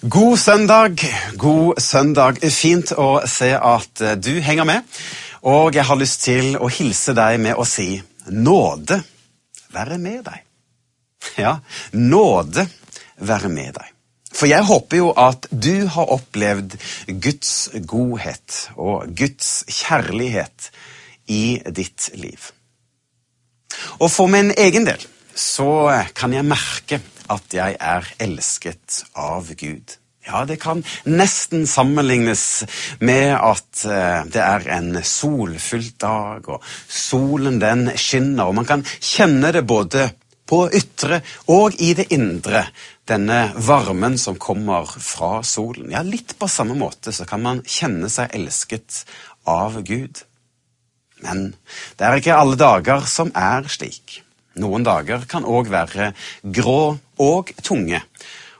[0.00, 0.96] God søndag,
[1.34, 2.36] god søndag.
[2.54, 4.98] Fint å se at du henger med.
[5.42, 7.96] Og jeg har lyst til å hilse deg med å si
[8.30, 9.00] nåde
[9.74, 10.44] være med deg.
[11.42, 11.56] Ja,
[11.98, 12.68] nåde
[13.18, 13.90] være med deg.
[14.30, 16.78] For jeg håper jo at du har opplevd
[17.18, 20.70] Guds godhet og Guds kjærlighet
[21.26, 22.52] i ditt liv.
[23.98, 25.02] Og for min egen del
[25.34, 29.96] så kan jeg merke at jeg er elsket av Gud.
[30.28, 32.64] Ja, det kan nesten sammenlignes
[33.00, 33.84] med at
[34.28, 40.10] det er en solfylt dag, og solen den skinner, og man kan kjenne det både
[40.48, 41.20] på ytre
[41.52, 42.64] og i det indre,
[43.08, 45.90] denne varmen som kommer fra solen.
[45.92, 49.04] Ja, litt på samme måte så kan man kjenne seg elsket
[49.48, 50.24] av Gud.
[51.24, 51.50] Men
[51.98, 54.20] det er ikke alle dager som er slik.
[54.58, 58.02] Noen dager kan òg være grå og tunge.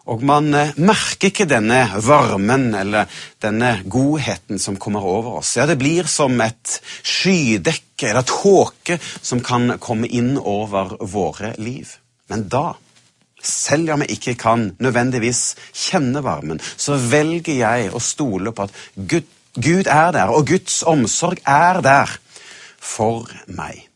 [0.09, 0.49] Og man
[0.81, 3.11] merker ikke denne varmen eller
[3.45, 5.57] denne godheten som kommer over oss.
[5.59, 11.93] Ja, Det blir som et skydekke eller tåke som kan komme inn over våre liv.
[12.29, 12.73] Men da,
[13.43, 18.81] selv om jeg ikke kan nødvendigvis kjenne varmen, så velger jeg å stole på at
[18.97, 22.17] Gud, Gud er der, og Guds omsorg er der
[22.79, 23.88] for meg.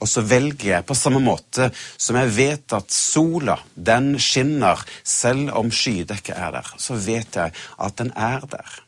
[0.00, 5.54] Og så velger jeg på samme måte som jeg vet at sola den skinner selv
[5.56, 8.80] om skydekket er der, så vet jeg at den er der.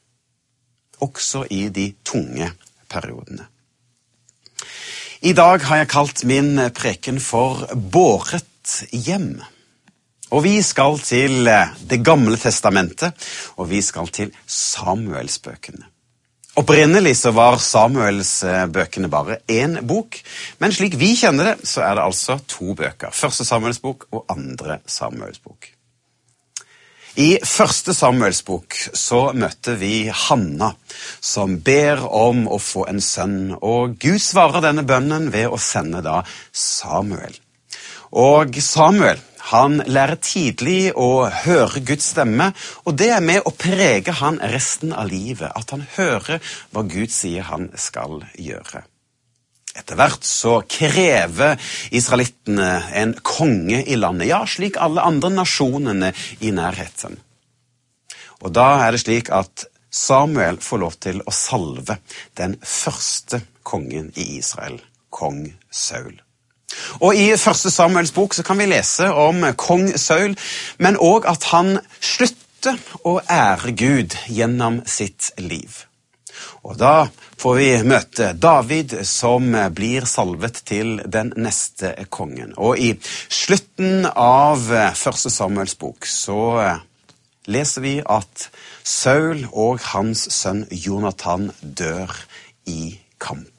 [1.04, 2.50] Også i de tunge
[2.90, 3.46] periodene.
[5.22, 9.41] I dag har jeg kalt min preken for Båret hjem.
[10.28, 11.48] Og vi skal til
[11.91, 13.16] Det gamle testamentet,
[13.56, 15.97] og vi skal til Samuelsbøkene.
[16.58, 20.16] Opprinnelig så var Samuelsbøkene bare én bok,
[20.58, 23.12] men slik vi kjenner det, så er det altså to bøker.
[23.14, 25.68] Første Samuelsbok og andre Samuelsbok.
[27.18, 30.72] I første Samuelsbok så møter vi Hanna,
[31.22, 36.02] som ber om å få en sønn, og Gud svarer denne bønnen ved å sende
[36.02, 37.38] da Samuel.
[38.18, 39.22] Og Samuel
[39.53, 42.50] han lærer tidlig å høre Guds stemme,
[42.84, 45.53] og det er med å prege han resten av livet.
[45.54, 46.43] At han hører
[46.75, 48.84] hva Gud sier han skal gjøre.
[49.78, 51.59] Etter hvert så krever
[51.94, 56.12] israelittene en konge i landet, ja, slik alle andre nasjonene
[56.43, 57.19] i nærheten.
[58.43, 61.98] Og da er det slik at Samuel får lov til å salve
[62.38, 66.16] den første kongen i Israel, kong Saul.
[67.00, 70.36] Og I første Samuels bok så kan vi lese om kong Saul,
[70.78, 75.84] men òg at han slutter å ære Gud gjennom sitt liv.
[76.62, 77.08] Og Da
[77.38, 82.52] får vi møte David, som blir salvet til den neste kongen.
[82.56, 82.92] Og I
[83.28, 84.68] slutten av
[84.98, 86.40] første Samuels bok så
[87.48, 88.48] leser vi at
[88.84, 92.12] Saul og hans sønn Jonathan dør
[92.66, 93.57] i kamp.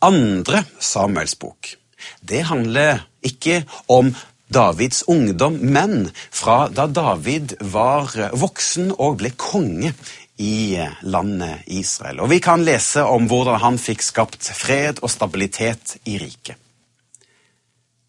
[0.00, 1.76] Andre Samuels bok
[2.20, 4.14] det handler ikke om
[4.50, 9.92] Davids ungdom, men fra da David var voksen og ble konge
[10.40, 12.22] i landet Israel.
[12.24, 16.56] Og Vi kan lese om hvordan han fikk skapt fred og stabilitet i riket.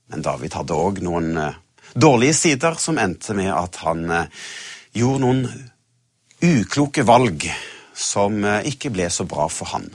[0.09, 1.35] Men David hadde òg noen
[1.93, 4.07] dårlige sider som endte med at han
[4.95, 5.45] gjorde noen
[6.41, 7.45] ukloke valg
[7.95, 9.91] som ikke ble så bra for han.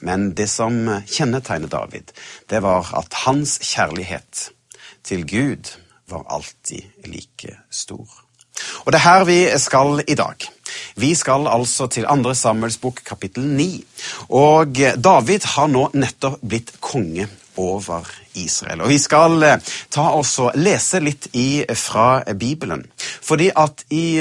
[0.00, 2.12] Men det som kjennetegnet David,
[2.50, 4.50] det var at hans kjærlighet
[5.04, 5.74] til Gud
[6.10, 8.08] var alltid like stor.
[8.84, 10.48] Og det er her vi skal i dag.
[11.00, 13.68] Vi skal altså til andre Samuels bok kapittel 9.
[14.36, 17.28] Og David har nå nettopp blitt konge
[17.60, 18.82] over Israel.
[18.84, 19.44] Og Vi skal
[19.90, 21.30] ta oss og lese litt
[21.76, 22.84] fra Bibelen.
[22.98, 24.20] Fordi at i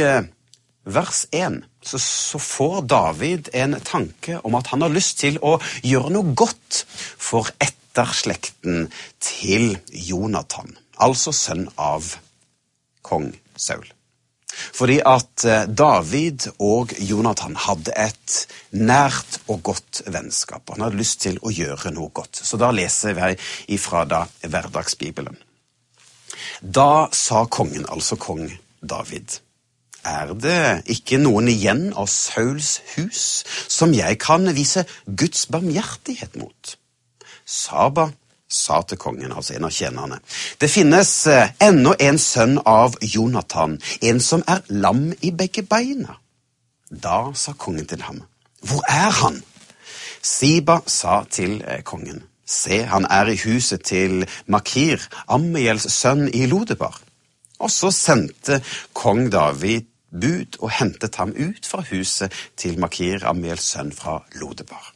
[0.86, 1.62] vers 1
[1.98, 6.84] så, får David en tanke om at han har lyst til å gjøre noe godt
[7.18, 8.90] for etterslekten
[9.24, 12.14] til Jonathan, altså sønn av
[13.02, 13.88] kong Saul.
[14.50, 18.40] Fordi at David og Jonathan hadde et
[18.76, 20.66] nært og godt vennskap.
[20.66, 22.42] og Han hadde lyst til å gjøre noe godt.
[22.44, 23.30] Så da leser vi
[23.78, 25.38] ifra da hverdagsbibelen.
[26.60, 28.50] Da sa kongen, altså kong
[28.82, 29.40] David
[30.08, 36.76] Er det ikke noen igjen av Sauls hus som jeg kan vise Guds barmhjertighet mot?
[37.46, 38.10] Saba
[38.50, 40.18] sa til kongen, altså en av tjenerne,
[40.62, 46.18] det finnes eh, ennå en sønn av Jonathan, en som er lam i begge beina.
[46.90, 48.24] Da sa kongen til ham,
[48.66, 49.44] hvor er han?
[50.26, 56.48] Siba sa til eh, kongen, se, han er i huset til Makir, Amiels sønn i
[56.50, 56.98] Lodebar.
[57.60, 58.62] Og så sendte
[58.94, 64.94] kong David bud og hentet ham ut fra huset til Makir, Amiels sønn fra Lodebar.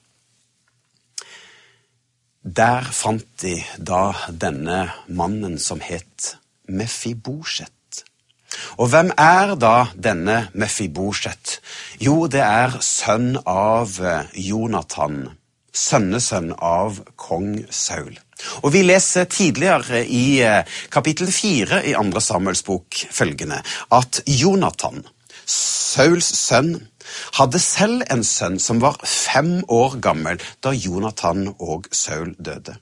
[2.43, 6.33] Der fant de da denne mannen som het
[6.67, 7.71] Mefibosjet.
[8.77, 11.59] Og hvem er da denne Mefibosjet?
[12.03, 13.95] Jo, det er sønn av
[14.35, 15.23] Jonathan,
[15.73, 18.17] sønnesønn av kong Saul.
[18.63, 23.61] Og Vi leser tidligere i eh, kapittel fire i andre Samuels bok følgende
[23.91, 25.03] at Jonathan,
[25.45, 26.75] Sauls sønn,
[27.37, 32.77] hadde selv en sønn som var fem år gammel da Jonathan og Saul døde.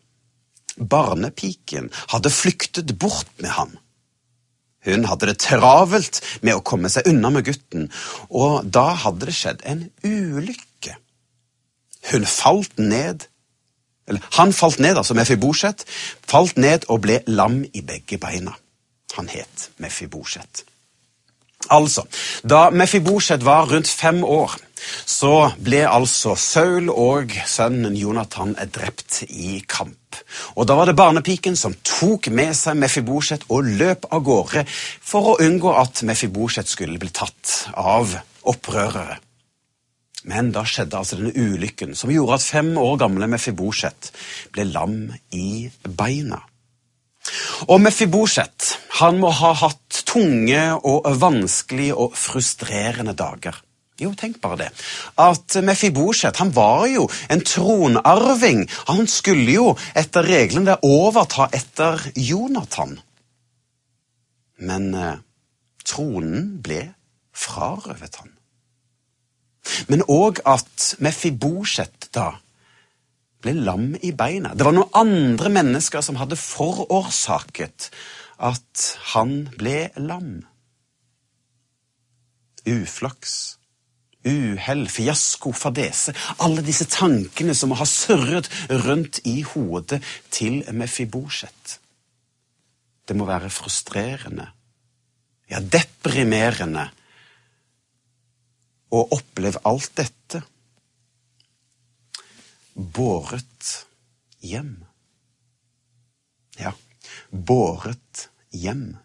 [0.78, 3.74] Barnepiken hadde flyktet bort med ham.
[4.86, 7.90] Hun hadde det travelt med å komme seg unna med gutten,
[8.30, 10.96] og da hadde det skjedd en ulykke.
[12.10, 13.28] Hun falt ned
[14.08, 15.86] eller Han falt ned, altså Mefiboset,
[16.28, 18.54] falt ned og ble lam i begge beina.
[19.16, 20.66] Han het Mefiboset.
[21.70, 22.04] Altså,
[22.44, 24.56] da Mefiboset var rundt fem år,
[25.06, 29.98] så ble altså Saul og sønnen Jonathan drept i kamp.
[30.56, 35.34] Og Da var det barnepiken som tok med seg Mefiboset og løp av gårde for
[35.34, 39.20] å unngå at Mefiboset skulle bli tatt av opprørere.
[40.30, 44.12] Men da skjedde altså denne ulykken som gjorde at fem år gamle Mefibosjet
[44.54, 44.98] ble lam
[45.34, 46.42] i beina.
[47.70, 53.58] Og Mefibosjet han må ha hatt tunge og vanskelige og frustrerende dager.
[54.02, 54.70] Jo, tenk bare det.
[55.22, 58.66] At Mefibosjet han var jo en tronarving.
[58.90, 62.98] Han skulle jo etter reglene overta etter Jonathan.
[64.62, 65.22] Men eh,
[65.86, 66.82] tronen ble
[67.34, 68.34] frarøvet han.
[69.92, 72.34] Men òg at Mefibosjet da
[73.42, 74.54] ble lam i beina.
[74.56, 77.90] Det var noen andre mennesker som hadde forårsaket
[78.42, 80.44] at han ble lam.
[82.70, 83.58] Uflaks,
[84.22, 86.14] uhell, fiasko, fadese
[86.46, 88.50] Alle disse tankene som har surret
[88.86, 91.80] rundt i hodet til Mefibosjet.
[93.08, 94.46] Det må være frustrerende,
[95.50, 96.86] ja, deprimerende,
[98.92, 100.44] å opplev alt dette
[102.74, 103.86] båret
[104.40, 104.76] hjem.
[106.60, 106.74] Ja,
[107.32, 108.98] båret hjem.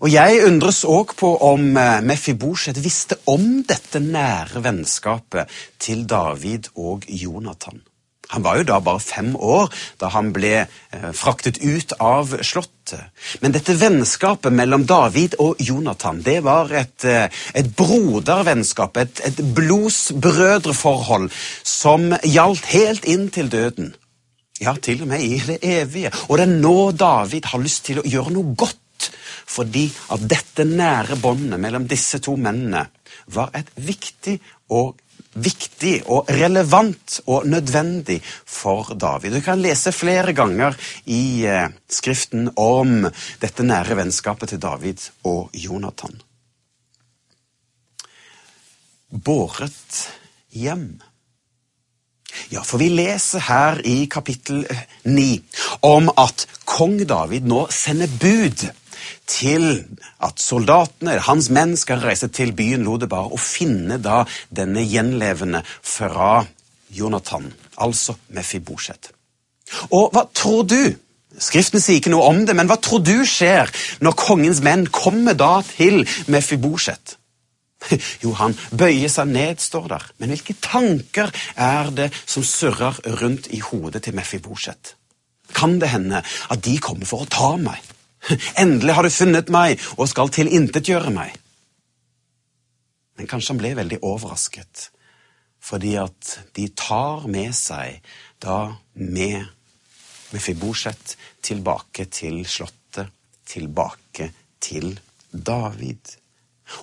[0.00, 6.70] Og Jeg undres òg på om eh, Mefibosjet visste om dette nære vennskapet til David
[6.80, 7.82] og Jonathan.
[8.34, 13.10] Han var jo da bare fem år da han ble eh, fraktet ut av slottet.
[13.42, 19.42] Men dette vennskapet mellom David og Jonathan det var et, eh, et brodervennskap, et, et
[19.56, 21.30] blodsbrødreforhold,
[21.62, 23.94] som gjaldt helt inn til døden.
[24.60, 26.12] Ja, til og med i det evige.
[26.28, 28.78] Og det er nå David har lyst til å gjøre noe godt
[29.50, 32.84] fordi at dette nære båndet mellom disse to mennene
[33.34, 34.36] var et viktig
[34.76, 35.00] og
[35.34, 39.36] viktig og relevant og nødvendig for David.
[39.36, 40.74] Du kan lese flere ganger
[41.06, 43.06] i eh, Skriften om
[43.42, 46.18] dette nære vennskapet til David og Jonathan.
[49.10, 50.02] Båret
[50.54, 51.00] hjem.
[52.50, 54.62] Ja, for vi leser her i kapittel
[55.04, 55.26] 9
[55.86, 58.68] om at kong David nå sender bud
[59.28, 59.84] til
[60.22, 66.44] at soldatene, hans menn, skal reise til byen Lodebar og finne da denne gjenlevende fra
[66.90, 69.12] Jonathan, altså Mefibosjet.
[69.94, 70.80] Og hva tror du?
[71.40, 73.70] Skriften sier ikke noe om det, men hva tror du skjer
[74.02, 76.02] når kongens menn kommer da til
[76.32, 77.16] Mefibosjet?
[78.22, 80.08] Jo, han bøyer seg ned, står der.
[80.20, 84.96] Men hvilke tanker er det som surrer rundt i hodet til Mefibosjet?
[85.56, 87.80] Kan det hende at de kommer for å ta meg?
[88.62, 91.36] Endelig har du funnet meg og skal tilintetgjøre meg.
[93.18, 94.86] Men kanskje han ble veldig overrasket,
[95.60, 98.00] fordi at de tar med seg
[98.40, 98.62] da
[98.96, 99.44] med
[100.30, 103.10] Mefibosjet tilbake til slottet,
[103.50, 104.30] tilbake
[104.62, 104.94] til
[105.32, 106.14] David.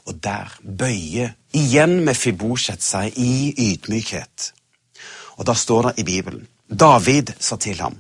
[0.06, 4.52] Og der bøyer igjen Mefibosjet seg i ydmykhet.
[5.40, 7.96] Og da står det i Bibelen David sa til ham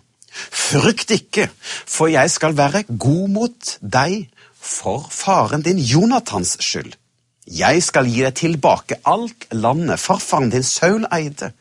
[0.51, 1.49] Frykt ikke,
[1.85, 4.27] for jeg skal være god mot deg
[4.57, 6.95] for faren din Jonathans skyld.
[7.47, 11.53] Jeg skal gi deg tilbake alt landet farfaren din Saul eide.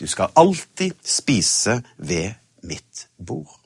[0.00, 2.32] Du skal alltid spise ved
[2.64, 3.58] mitt bord.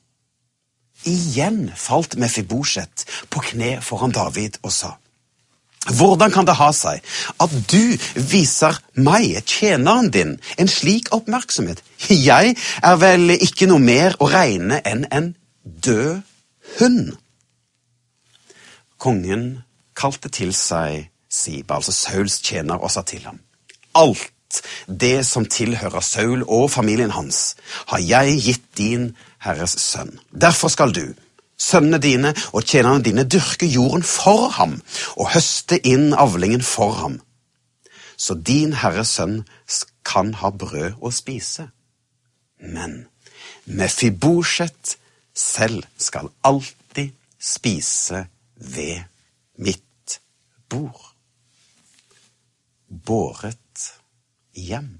[1.07, 4.93] Igjen falt Mefibosjet på kne foran David og sa,
[5.91, 7.03] Hvordan kan det ha seg
[7.43, 7.95] at du
[8.31, 11.83] viser meg, tjeneren din, en slik oppmerksomhet?
[12.07, 16.21] Jeg er vel ikke noe mer å regne enn en død
[16.79, 17.15] hund?
[19.03, 19.63] Kongen
[19.97, 23.39] kalte til seg Siba, altså Sauls tjener, og sa til ham,
[23.97, 27.55] Alt det som tilhører Saul og familien hans,
[27.89, 29.07] har jeg gitt din
[29.41, 30.13] herres sønn.
[30.29, 31.15] Derfor skal du,
[31.63, 34.79] sønnene dine og tjenerne dine, dyrke jorden for ham
[35.15, 37.19] og høste inn avlingen for ham.
[38.17, 39.41] Så din herres sønn
[40.05, 41.69] kan ha brød å spise.
[42.59, 43.05] Men
[43.65, 44.97] Mefibosjet
[45.33, 49.03] selv skal alltid spise ved
[49.57, 50.19] mitt
[50.69, 51.13] bord
[52.87, 53.87] båret
[54.53, 54.99] hjem.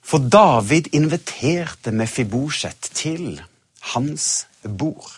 [0.00, 3.42] For David inviterte Mefibosjet til
[3.94, 5.10] hans bord.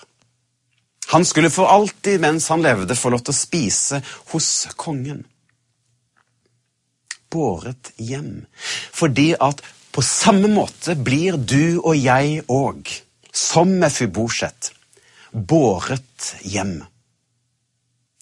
[1.10, 3.98] Han skulle for alltid mens han levde, få lov til å spise
[4.30, 5.24] hos kongen.
[7.30, 8.44] Båret hjem.
[8.94, 12.92] Fordi at på samme måte blir du og jeg òg,
[13.34, 14.70] som Mefibosjet,
[15.32, 16.78] båret hjem.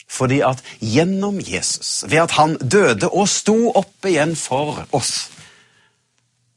[0.09, 5.28] Fordi at gjennom Jesus, ved at han døde og sto opp igjen for oss,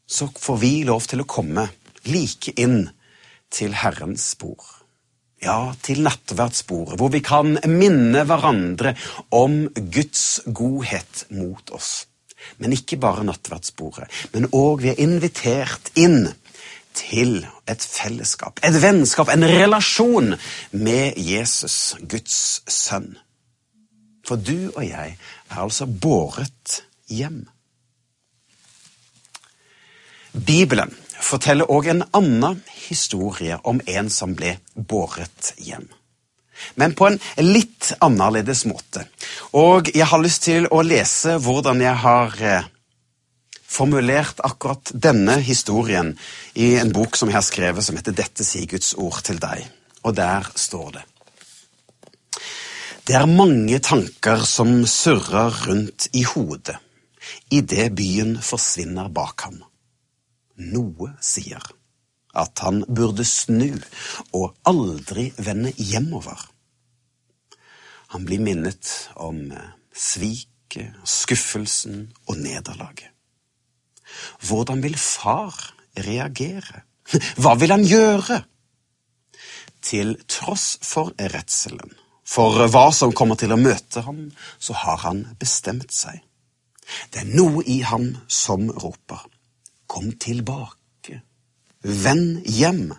[0.08, 1.68] så får vi lov til å komme
[2.08, 2.88] like inn
[3.52, 4.68] til Herrens bord.
[5.42, 8.94] Ja, til nattverdsbordet, hvor vi kan minne hverandre
[9.34, 12.06] om Guds godhet mot oss.
[12.62, 16.30] Men ikke bare nattverdsbordet, men òg vi er invitert inn
[16.98, 17.40] til
[17.70, 20.36] et fellesskap, et vennskap, en relasjon
[20.72, 23.14] med Jesus, Guds sønn.
[24.28, 27.46] For du og jeg er altså båret hjem.
[30.32, 35.88] Bibelen forteller òg en annen historie om en som ble båret hjem.
[36.78, 39.08] Men på en litt annerledes måte.
[39.58, 42.68] Og jeg har lyst til å lese hvordan jeg har eh,
[43.66, 46.14] formulert akkurat denne historien
[46.54, 49.66] i en bok som jeg har skrevet som heter 'Dette sier Guds ord til deg'.
[50.04, 51.06] Og der står det
[53.08, 56.78] det er mange tanker som surrer rundt i hodet
[57.52, 59.58] idet byen forsvinner bak ham.
[60.58, 61.64] Noe sier
[62.38, 63.76] at han burde snu
[64.38, 66.40] og aldri vende hjemover.
[68.16, 69.44] Han blir minnet om
[69.96, 73.10] sviket, skuffelsen og nederlaget.
[74.48, 75.56] Hvordan vil far
[76.00, 76.84] reagere?
[77.42, 78.44] Hva vil han gjøre?
[79.82, 81.96] Til tross for redselen
[82.32, 84.30] for hva som kommer til å møte ham,
[84.60, 86.22] så har han bestemt seg.
[87.12, 89.24] Det er noe i ham som roper,
[89.92, 91.20] kom tilbake,
[91.84, 92.94] vend hjem.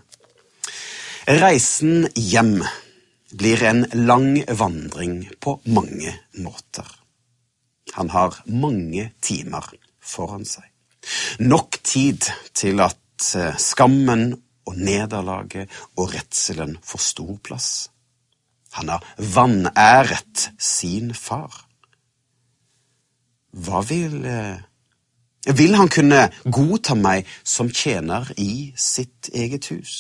[1.25, 2.59] Reisen hjem
[3.33, 6.13] blir en lang vandring på mange
[6.45, 6.89] måter.
[7.97, 9.71] Han har mange timer
[10.01, 10.67] foran seg.
[11.41, 14.27] Nok tid til at eh, skammen
[14.69, 17.71] og nederlaget og redselen får stor plass.
[18.77, 21.57] Han har vanæret sin far.
[23.53, 24.61] Hva vil eh,
[25.47, 29.95] Vil han kunne godta meg som tjener i sitt eget hus?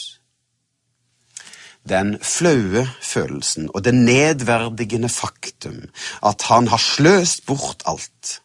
[1.82, 5.80] Den flaue følelsen og det nedverdigende faktum
[6.22, 8.38] at han har sløst bort alt,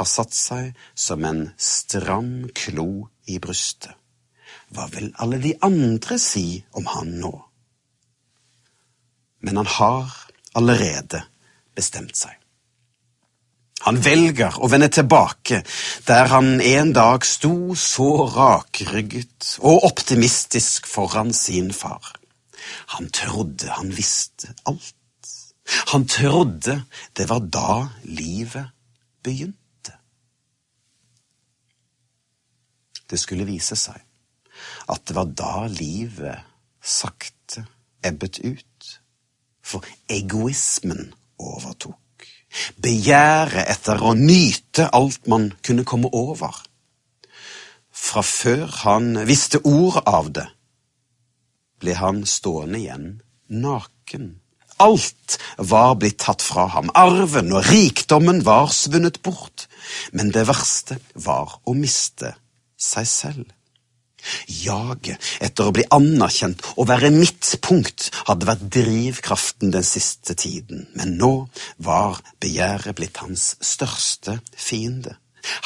[0.00, 3.92] har satt seg som en stram klo i brystet.
[4.72, 7.34] Hva vil alle de andre si om han nå?
[9.42, 10.10] men han har
[10.52, 11.22] allerede
[11.74, 12.36] bestemt seg.
[13.82, 15.62] Han velger å vende tilbake
[16.06, 22.12] der han en dag sto så rakrygget og optimistisk foran sin far.
[22.94, 24.94] Han trodde han visste alt.
[25.92, 26.82] Han trodde
[27.16, 28.70] det var da livet
[29.22, 29.96] begynte.
[33.10, 33.98] Det skulle vise seg
[34.92, 36.46] at det var da livet
[36.82, 37.64] sakte
[38.02, 38.92] ebbet ut
[39.62, 42.01] for egoismen overtok.
[42.82, 46.54] Begjæret etter å nyte alt man kunne komme over.
[47.92, 50.46] Fra før han visste ord av det,
[51.82, 53.08] ble han stående igjen
[53.48, 54.36] naken.
[54.82, 59.68] Alt var blitt tatt fra ham, arven og rikdommen var svunnet bort,
[60.12, 62.34] men det verste var å miste
[62.80, 63.46] seg selv.
[64.46, 71.16] Jaget etter å bli anerkjent og være midtpunkt hadde vært drivkraften den siste tiden, men
[71.20, 71.32] nå
[71.82, 75.16] var begjæret blitt hans største fiende.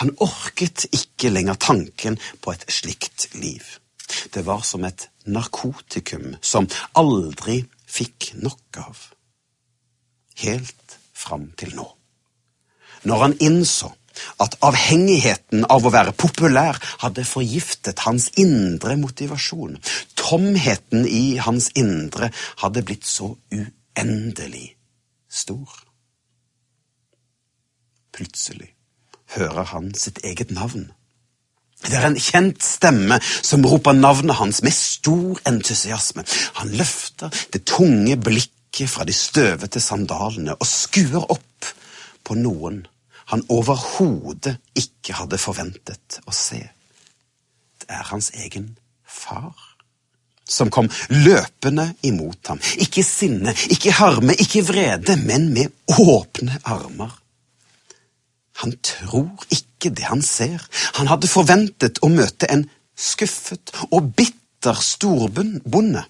[0.00, 3.64] Han orket ikke lenger tanken på et slikt liv.
[4.32, 7.60] Det var som et narkotikum som aldri
[7.90, 9.02] fikk nok av.
[10.40, 11.86] Helt fram til nå.
[13.06, 13.92] Når han innså
[14.42, 19.78] at avhengigheten av å være populær hadde forgiftet hans indre motivasjon.
[20.18, 22.30] Tomheten i hans indre
[22.62, 24.70] hadde blitt så uendelig
[25.28, 25.68] stor.
[28.16, 28.72] Plutselig
[29.36, 30.88] hører han sitt eget navn.
[31.84, 36.24] Det er en kjent stemme som roper navnet hans med stor entusiasme.
[36.60, 41.68] Han løfter det tunge blikket fra de støvete sandalene og skuer opp
[42.26, 42.82] på noen
[43.32, 46.60] han overhodet ikke hadde forventet å se.
[47.82, 49.54] Det er hans egen far
[50.46, 52.60] som kom løpende imot ham.
[52.78, 57.10] Ikke sinne, ikke harme, ikke vrede, men med åpne armer.
[58.62, 60.62] Han tror ikke det han ser.
[60.96, 62.64] Han hadde forventet å møte en
[62.96, 66.04] skuffet og bitter storbonde.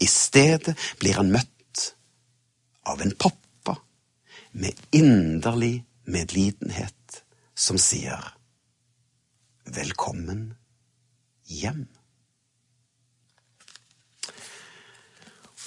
[0.00, 1.86] I stedet blir han møtt
[2.90, 3.76] av en pappa
[4.58, 5.78] med inderlig
[6.10, 7.22] medlidenhet
[7.56, 8.20] som sier
[9.70, 10.54] velkommen
[11.46, 11.86] hjem.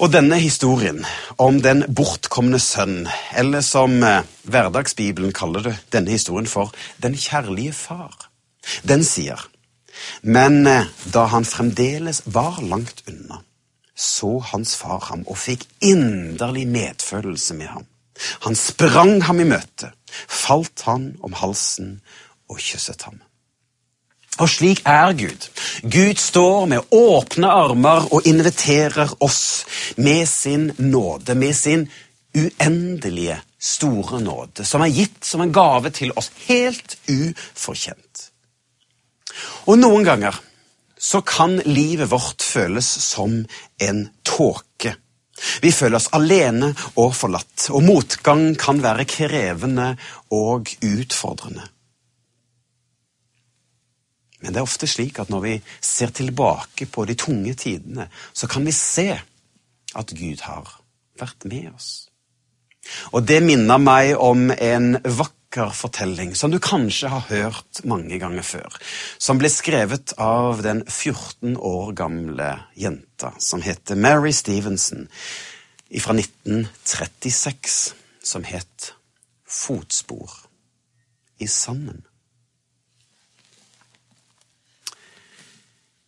[0.01, 1.03] Og denne historien
[1.38, 3.05] om den bortkomne sønn,
[3.38, 8.29] eller som eh, hverdagsbibelen kaller det, denne historien for Den kjærlige far,
[8.83, 9.39] den sier
[10.21, 13.43] Men eh, da han fremdeles var langt unna,
[13.95, 17.85] så hans far ham og fikk inderlig medfølelse med ham.
[18.47, 19.93] Han sprang ham i møte,
[20.27, 22.00] falt han om halsen
[22.50, 23.22] og kysset ham.
[24.41, 25.50] Og slik er Gud.
[25.86, 29.65] Gud står med åpne armer og inviterer oss
[29.98, 31.86] med sin nåde, med sin
[32.34, 38.25] uendelige, store nåde, som er gitt som en gave til oss, helt uforkjent.
[39.70, 40.35] Og noen ganger
[41.00, 43.44] så kan livet vårt føles som
[43.79, 44.96] en tåke
[45.64, 49.94] vi føler oss alene og forlatt, og motgang kan være krevende
[50.34, 51.68] og utfordrende.
[54.44, 58.50] Men det er ofte slik at når vi ser tilbake på de tunge tidene, så
[58.51, 59.14] kan vi se
[59.96, 60.68] at Gud har
[61.20, 61.92] vært med oss.
[63.16, 68.18] Og det minner meg om en vakker vakker fortelling som du kanskje har hørt mange
[68.18, 68.74] ganger før.
[69.18, 75.07] Som ble skrevet av den 14 år gamle jenta som heter Mary Stevenson
[76.01, 77.94] fra 1936.
[78.24, 78.94] Som het
[79.46, 80.31] Fotspor
[81.37, 82.01] i sanden.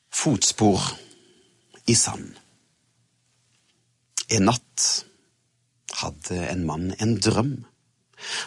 [0.10, 0.81] Fotspor
[1.86, 2.34] i sand.
[4.31, 5.05] En natt
[6.01, 7.65] hadde en mann en drøm.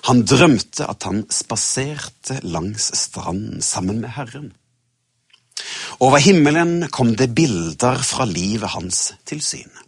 [0.09, 4.53] Han drømte at han spaserte langs stranden sammen med Herren.
[6.01, 9.85] Over himmelen kom det bilder fra livet hans til syne.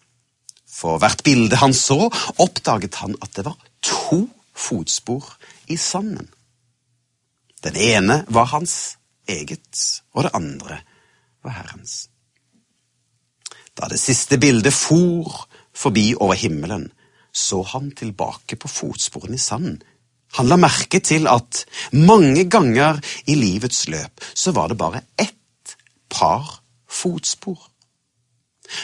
[0.67, 2.09] For hvert bilde han så,
[2.41, 4.25] oppdaget han at det var to
[4.57, 5.27] fotspor
[5.69, 6.31] i sanden.
[7.63, 8.97] Den ene var hans
[9.29, 10.81] eget, og det andre
[11.45, 12.09] var Herrens.
[13.77, 16.91] Da det siste bildet for forbi over himmelen,
[17.33, 19.81] så han tilbake på fotsporene i sanden.
[20.39, 21.65] Han la merke til at
[21.97, 25.75] mange ganger i livets løp så var det bare ett
[26.11, 27.59] par fotspor.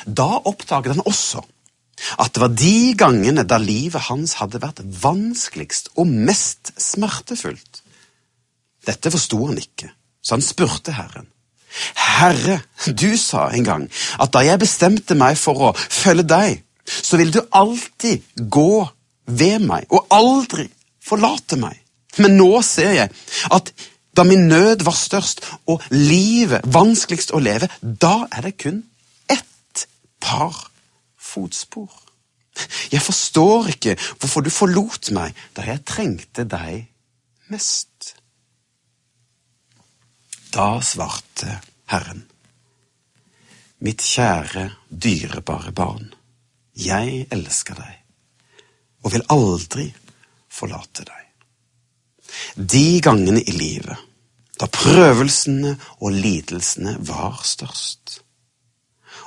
[0.07, 1.45] Da oppdaget han også
[2.21, 7.81] at det var de gangene da livet hans hadde vært vanskeligst og mest smertefullt.
[8.87, 9.89] Dette forsto han ikke,
[10.23, 11.31] så han spurte Herren.
[11.97, 13.89] Herre, du sa en gang
[14.21, 18.87] at da jeg bestemte meg for å følge deg, så vil du alltid gå
[19.27, 20.68] ved meg og aldri
[21.03, 21.77] forlate meg.
[22.22, 23.12] Men nå ser jeg
[23.53, 23.72] at
[24.16, 28.81] da min nød var størst og livet vanskeligst å leve, da er det kun
[29.29, 29.87] ett
[30.22, 30.70] par
[31.20, 31.90] fotspor.
[32.88, 36.87] Jeg forstår ikke hvorfor du forlot meg da jeg trengte deg
[37.53, 38.14] mest.
[40.55, 41.59] Da svarte
[41.92, 42.25] Herren,
[43.85, 46.16] mitt kjære, dyrebare barn.
[46.77, 48.03] Jeg elsker deg
[49.07, 49.87] og vil aldri
[50.53, 51.23] forlate deg.
[52.57, 54.07] De gangene i livet
[54.57, 58.23] da prøvelsene og lidelsene var størst,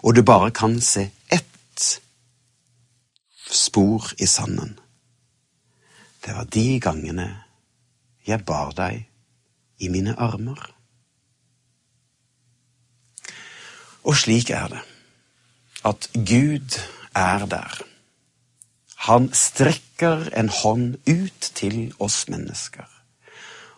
[0.02, 1.86] og du bare kan se ett
[3.50, 4.80] spor i sanden,
[6.26, 7.28] det var de gangene
[8.26, 9.06] jeg bar deg
[9.80, 10.60] i mine armer.
[14.04, 14.82] Og slik er det.
[15.86, 16.76] At Gud
[17.16, 17.82] er der.
[19.08, 22.88] Han strekker en hånd ut til oss mennesker.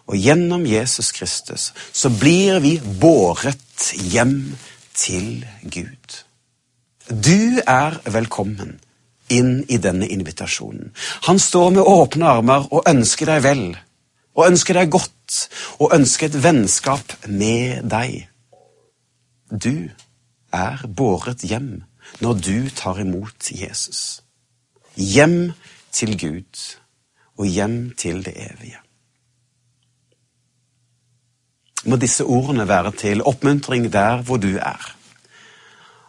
[0.10, 4.56] Og gjennom Jesus Kristus så blir vi båret hjem
[4.98, 6.18] til Gud.
[7.08, 8.80] Du er velkommen
[9.32, 10.92] inn i denne invitasjonen.
[11.28, 13.64] Han står med åpne armer og ønsker deg vel,
[14.36, 15.38] og ønsker deg godt,
[15.80, 18.26] og ønsker et vennskap med deg.
[19.52, 19.88] Du
[20.52, 21.84] er båret hjem
[22.20, 24.24] når du tar imot Jesus.
[24.96, 25.54] Hjem
[25.92, 26.78] til Gud
[27.38, 28.80] og hjem til det evige.
[31.86, 34.82] Må disse ordene være til oppmuntring der hvor du er.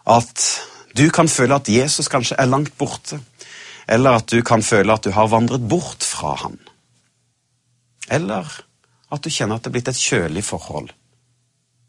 [0.06, 0.42] At
[0.96, 3.20] du kan føle at Jesus kanskje er langt borte,
[3.88, 6.58] eller at du kan føle at du har vandret bort fra han.
[8.10, 8.48] Eller
[9.12, 10.90] at du kjenner at det er blitt et kjølig forhold.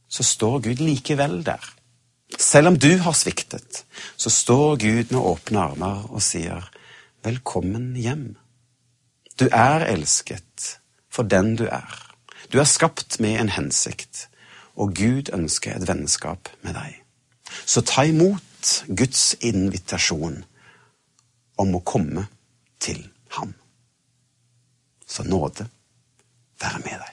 [0.08, 1.64] Så står Gud likevel der.
[2.40, 3.84] Selv om du har sviktet,
[4.18, 6.70] så står Gud med åpne armer og sier,
[7.24, 8.36] 'Velkommen hjem'.
[9.40, 12.16] Du er elsket for den du er.
[12.54, 14.30] Du er skapt med en hensikt,
[14.76, 17.00] og Gud ønsker et vennskap med deg.
[17.66, 20.44] Så ta imot Guds invitasjon
[21.58, 22.28] om å komme
[22.80, 23.54] til ham.
[25.08, 25.68] Så nåde
[26.62, 27.13] være med deg.